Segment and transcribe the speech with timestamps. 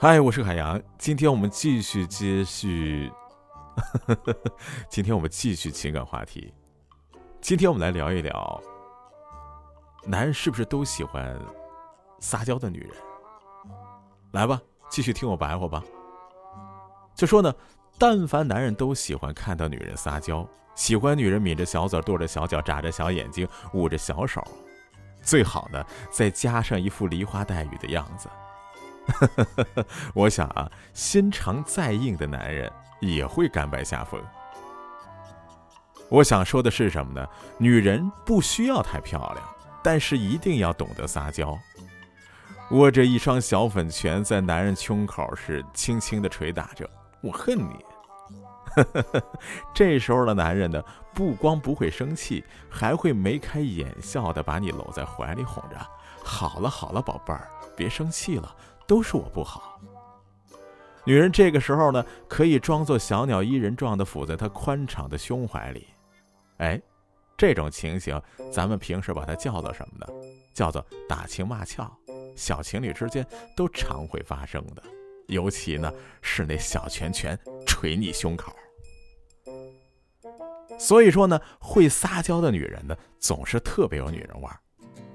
[0.00, 3.12] 嗨，我是海洋，今天我们继续接续，
[4.88, 6.54] 今天我们继续情感话题。
[7.40, 8.62] 今天我们来聊一聊，
[10.04, 11.36] 男人是不是都喜欢
[12.20, 12.90] 撒娇的女人？
[14.30, 15.82] 来吧，继续听我白话吧。
[17.12, 17.52] 就说呢，
[17.98, 24.40] 但凡男人都喜欢看到女人撒娇，喜欢女人抿着小嘴、跺着小脚、眨着小眼睛、捂着小手，
[25.22, 28.28] 最好呢再加上一副梨花带雨的样子。
[30.14, 34.22] 我想啊，心肠再硬的男人也会甘拜下风。
[36.10, 37.26] 我想说的是什么呢？
[37.58, 39.44] 女人不需要太漂亮，
[39.82, 41.58] 但是一定要懂得撒娇。
[42.70, 46.88] 握着一双小粉拳，在男人胸口是轻轻的捶打着。
[47.22, 47.84] 我恨你。
[49.74, 50.82] 这时候的男人呢，
[51.14, 55.76] 不光不会生气，还会眉开眼笑的把你搂在怀里哄着。
[56.22, 58.54] 好了好了，宝贝儿，别生气了。
[58.86, 59.78] 都是我不好。
[61.04, 65.88] 女人这个时候呢，可以装作小鸟依人状的伏在他宽敞的胸怀里。
[66.56, 66.80] 哎，
[67.36, 68.18] 这种情形，
[68.50, 70.06] 咱们平时把它叫做什么呢？
[70.54, 71.90] 叫做打情骂俏。
[72.34, 74.82] 小情侣之间都常会发生的，
[75.26, 78.54] 尤其呢是那小拳拳捶你胸口。
[80.78, 84.58] 所以说呢，会撒娇的女人呢，总是特别有女人味儿。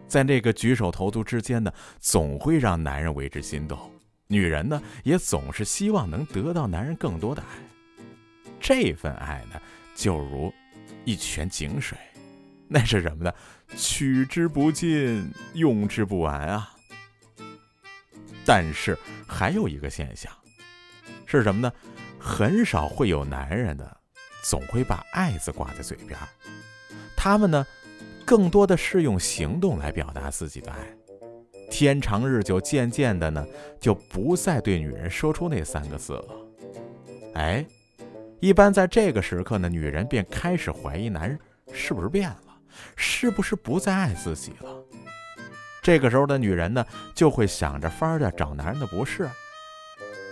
[0.08, 3.80] 在那个举手投足之间呢，总会让男人为之心动。
[4.28, 7.48] 女人呢，也总是希望能得到男人更多的爱。
[8.60, 9.60] 这份爱呢，
[9.96, 10.54] 就如
[11.06, 11.98] 一泉井水，
[12.68, 13.34] 那是什么呢？
[13.76, 16.70] 取之不尽，用之不完啊。
[18.46, 18.98] 但是
[19.28, 20.32] 还有一个现象，
[21.26, 21.72] 是什么呢？
[22.20, 23.98] 很少会有男人的，
[24.44, 26.20] 总会把“爱”字挂在嘴边。
[27.16, 27.66] 他们呢？
[28.26, 30.78] 更多的是用行动来表达自己的爱，
[31.70, 33.46] 天长日久，渐渐的呢，
[33.82, 36.36] 就不再对女人说出那三个字了。
[37.34, 37.66] 哎，
[38.40, 41.38] 一般在这个时刻呢，女人便开始怀疑男人
[41.74, 42.56] 是不是变了，
[42.96, 44.74] 是不是不再爱自己了。
[45.82, 49.30] 这个时候的女人呢，就会想着法儿的找男人的不是。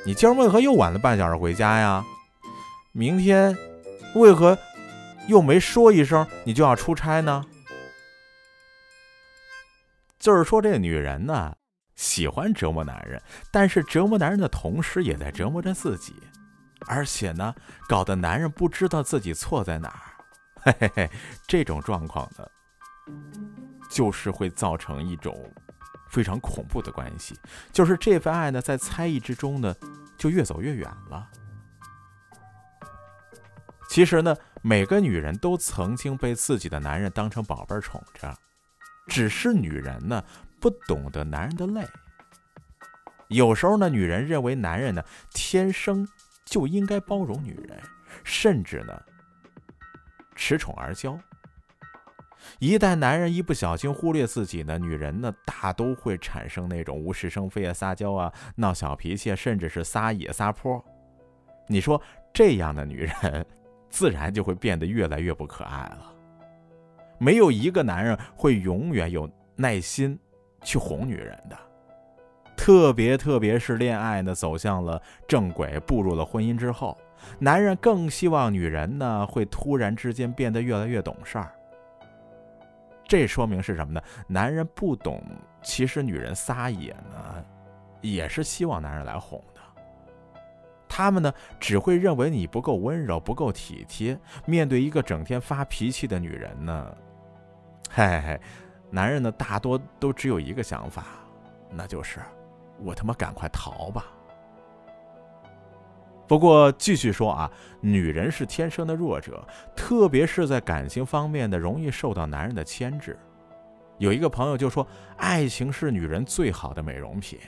[0.06, 2.06] 你今儿为何又晚了半小时回家呀？
[2.94, 3.54] 明天
[4.16, 4.58] 为何
[5.28, 7.46] 又没说一声你就要出差呢？
[10.20, 11.56] 就是说，这女人呢，
[11.96, 13.22] 喜欢折磨男人，
[13.52, 16.14] 但是折磨男人的同时，也在折磨着自己，
[16.88, 17.56] 而且呢，
[17.88, 20.02] 搞得男人不知道自己错在哪儿。
[20.64, 21.10] 嘿嘿嘿，
[21.48, 22.46] 这种状况呢，
[23.90, 25.52] 就是会造成一种
[26.10, 27.36] 非常恐怖的关系，
[27.72, 29.76] 就是这份爱呢，在猜疑之中呢，
[30.18, 31.28] 就越走越远了。
[33.92, 38.34] 其实呢，每个女人都曾经被自己的男人当成宝贝宠着。
[39.08, 40.24] 只是女人呢，
[40.62, 41.86] 不懂得男人的累。
[43.28, 45.04] 有时候呢，女人认为男人呢，
[45.34, 46.08] 天生
[46.46, 47.82] 就应该包容女人，
[48.24, 48.98] 甚至呢，
[50.38, 51.20] 恃宠而骄。
[52.60, 60.82] 一旦男人一不小心忽略自己呢，女人呢，大都会产生那种无事生非啊、撒娇啊、闹小脾气，甚至是撒野撒泼。
[61.68, 62.02] 你说
[62.34, 63.46] 这样的女人，
[63.92, 66.12] 自然就会变得越来越不可爱了。
[67.20, 70.18] 没有一个男人会永远有耐心
[70.64, 71.56] 去哄女人的，
[72.58, 76.98] 特别特别是恋爱呢走向了正轨，步入了婚姻之后，
[77.38, 81.52] 男人更希望女人呢会突然之间变得越来越懂事儿。
[83.08, 84.02] 这说明是什么呢？
[84.26, 85.22] 男人不懂，
[85.62, 87.46] 其实女人撒野呢，
[88.00, 89.44] 也是希望男人来哄。
[91.02, 94.16] 他们呢只会认为你不够温柔，不够体贴。
[94.46, 96.96] 面对一个整天发脾气的女人呢？
[97.90, 98.40] 嘿嘿，
[98.92, 101.06] 男人呢大多都只有一个想法，
[101.72, 102.20] 那就是
[102.84, 104.06] 我他妈赶快逃吧。
[106.28, 107.52] 不过继续说啊，
[107.82, 109.44] 女人是天生的弱者，
[109.76, 113.18] 特别是在感情方面的容易受到男人的牵制。
[113.98, 114.88] 有一个朋友就说，
[115.18, 117.40] 爱情是女人最好的美容品。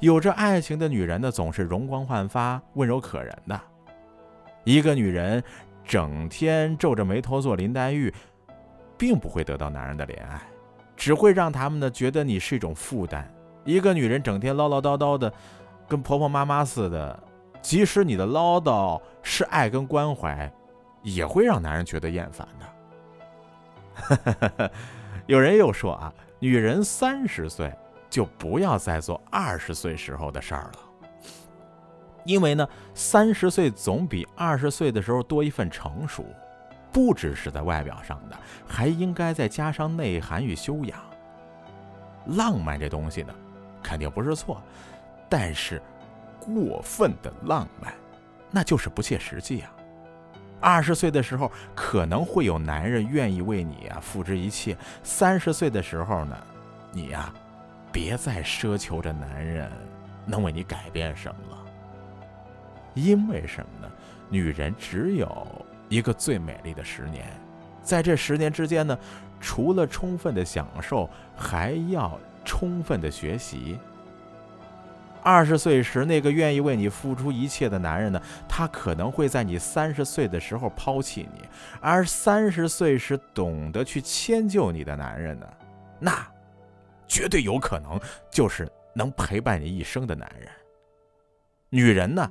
[0.00, 3.60] 有着爱情的女人呢，总是容光焕发、温柔可人的。
[4.64, 5.42] 一个女人
[5.84, 8.12] 整天皱着眉头做林黛玉。
[8.96, 10.40] 并不会得到男人的怜爱，
[10.96, 13.28] 只会让他们呢觉得你是一种负担。
[13.64, 15.30] 一个女人整天唠唠叨叨的，
[15.88, 17.22] 跟婆婆妈妈似的，
[17.60, 20.50] 即使你的唠叨是爱跟关怀，
[21.02, 22.46] 也会让男人觉得厌烦
[24.56, 24.70] 的。
[25.26, 27.72] 有人又说啊，女人三十岁
[28.14, 30.78] 就不要再做二十岁时候的事儿了，
[32.24, 36.24] 因为呢，三十岁总比二十岁的时候多一份成熟。
[36.92, 38.38] 不只是在外表上的，
[38.68, 40.96] 还应该再加上内涵与修养。
[42.36, 43.34] 浪漫这东西呢，
[43.82, 44.62] 肯定不是错，
[45.28, 45.82] 但是
[46.38, 47.92] 过分的浪漫，
[48.48, 49.72] 那就是不切实际啊。
[50.60, 56.36] 二十岁的时候，可能会有男人愿意为你啊付之一切；三十岁的时候呢，
[56.92, 57.34] 你呀，
[57.94, 59.70] 别再奢求着男人
[60.26, 61.58] 能为你改变什么了。
[62.94, 63.92] 因为什么呢？
[64.28, 65.46] 女人只有
[65.88, 67.24] 一个最美丽的十年，
[67.82, 68.98] 在这十年之间呢，
[69.40, 73.78] 除了充分的享受，还要充分的学习。
[75.22, 81.46] 二十岁时，那个愿意为你付出一切的男人呢，他可能会在你三十岁的时候抛弃你；
[81.80, 85.46] 而三十岁时懂得去迁就你的男人呢，
[86.00, 86.26] 那
[87.14, 87.96] 绝对有可能
[88.28, 90.48] 就是能陪伴你一生的男人。
[91.70, 92.28] 女人呢？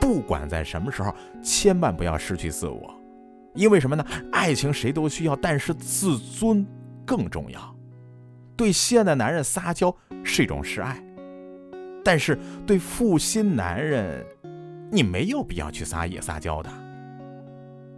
[0.00, 2.90] 不管在什么时候，千万不要失去自我，
[3.54, 4.02] 因为什么呢？
[4.32, 6.66] 爱情谁都需要，但是自尊
[7.04, 7.76] 更重要。
[8.56, 9.94] 对心爱的男人撒娇
[10.24, 11.04] 是一种示爱，
[12.02, 14.24] 但是对负心男人，
[14.90, 16.70] 你没有必要去撒野撒娇的。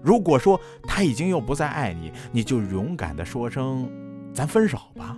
[0.02, 3.88] 如果说他已经又不再爱你，你就勇敢的说声
[4.34, 5.16] “咱分手吧”。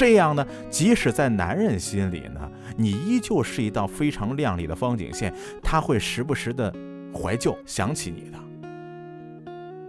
[0.00, 5.30] 这样呢，即使在男人心里呢，你依旧是一道非常亮丽的风景线，
[5.62, 6.74] 他会时不时的
[7.12, 8.38] 怀旧想起你的。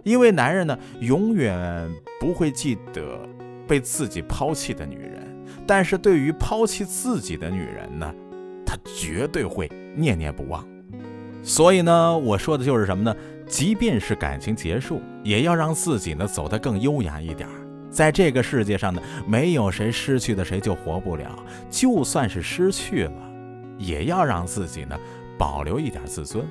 [0.04, 3.26] 因为男人呢，永远不会记得
[3.66, 5.26] 被自己抛弃的女人，
[5.66, 8.14] 但是对于抛弃自己的女人呢，
[8.66, 9.66] 他绝对会
[9.96, 10.62] 念念不忘。
[11.42, 13.16] 所以呢，我说的就是什么呢？
[13.46, 17.48] 即便是感情结束，也要让自己呢走得更优雅一点。
[17.92, 21.38] 在这个世界上呢，没有谁失去的谁就活不了。
[21.70, 23.12] 就算是失去了，
[23.78, 24.98] 也要让自己呢
[25.38, 26.44] 保留一点自尊。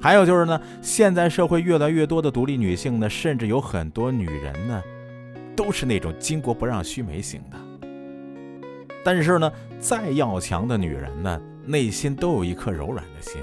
[0.00, 4.82] 还有就是呢，现在社会越来越多的独立女性呢，甚至有很多女人呢，
[5.56, 7.88] 都是那种巾帼不让须眉型的。
[9.02, 9.50] 但是呢，
[9.80, 13.40] 再要强的女人呢，内心都有一颗柔软的心，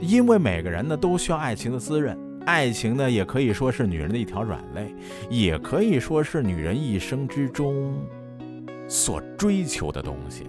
[0.00, 2.18] 因为每个人呢都需要爱情的滋润。
[2.46, 4.94] 爱情呢，也可以说是女人的一条软肋，
[5.28, 7.92] 也可以说是女人一生之中
[8.88, 10.44] 所追求的东西。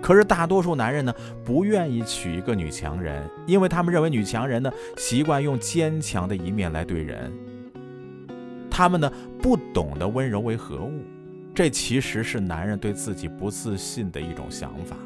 [0.00, 1.12] 可是大多数男人呢，
[1.44, 7.32] 不愿意娶一个女强人，因为他们认为女强人呢，习惯用坚强的一面来对人，
[8.70, 11.02] 他们呢，不懂得温柔为何物。
[11.52, 14.96] 这其实是男人对自己不自信的一种想法。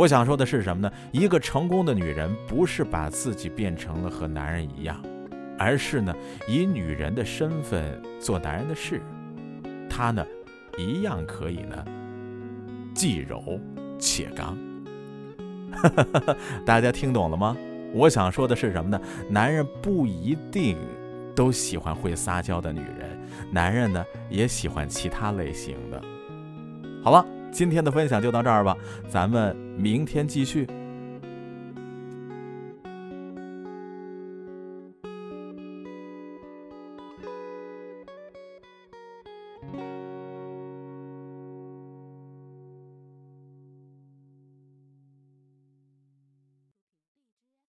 [0.00, 0.90] 我想说的是什么呢？
[1.12, 4.98] 一个成功的女人不是把自己变成了和男人一样，
[5.58, 6.14] 而是呢
[6.48, 9.02] 以女人的身份做男人的事。
[9.90, 10.24] 她呢
[10.78, 11.84] 一样可以呢
[12.94, 13.60] 既柔
[13.98, 14.56] 且刚。
[16.64, 17.54] 大家听懂了吗？
[17.92, 18.98] 我想说的是什么呢？
[19.28, 20.78] 男人不一定
[21.36, 23.20] 都喜欢会撒娇的女人，
[23.52, 26.02] 男人呢也喜欢其他类型的。
[27.04, 27.22] 好了。
[27.52, 28.76] 今天的分享就到这儿吧，
[29.08, 30.66] 咱们明天继续。